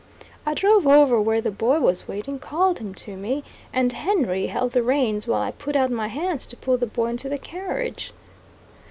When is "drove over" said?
0.55-1.21